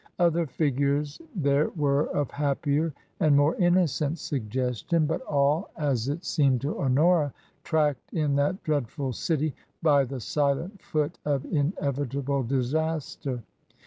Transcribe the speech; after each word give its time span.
Other 0.17 0.47
figures 0.47 1.21
there 1.35 1.69
were 1.75 2.07
of 2.07 2.31
happier 2.31 2.91
and 3.19 3.37
more 3.37 3.55
innocent 3.57 4.17
suggestion, 4.17 5.05
but 5.05 5.21
all, 5.27 5.69
as 5.77 6.07
it 6.07 6.11
io8 6.11 6.11
TRANSITION. 6.11 6.23
seemed 6.23 6.61
to 6.61 6.79
Honora, 6.79 7.31
tracked 7.63 8.11
in 8.11 8.35
that 8.37 8.63
dreadful 8.63 9.13
city 9.13 9.53
by 9.83 10.05
the 10.05 10.19
silent 10.19 10.81
foot 10.81 11.19
of 11.23 11.45
inevitable 11.45 12.41
disaster. 12.41 13.43